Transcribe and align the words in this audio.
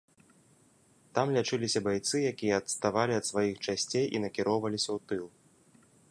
Там 1.17 1.33
лячыліся 1.35 1.79
байцы, 1.87 2.15
якія 2.31 2.53
адставалі 2.61 3.13
ад 3.19 3.25
сваіх 3.31 3.55
часцей 3.65 4.05
і 4.17 4.23
накіроўваліся 4.23 4.89
ў 4.97 4.99
тыл. 5.13 5.23